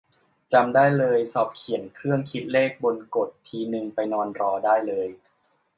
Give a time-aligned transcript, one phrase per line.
[0.53, 5.07] จำได้เลย สอบเขียนเครื่องคิดเลขบน กด ทีนึงไปนอนรอได้เลย